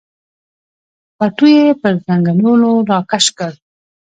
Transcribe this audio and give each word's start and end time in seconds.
پټو 1.17 1.47
یې 1.55 1.65
پر 1.81 1.93
زنګنونو 2.05 2.69
راکش 2.89 3.25
کړ. 3.37 3.51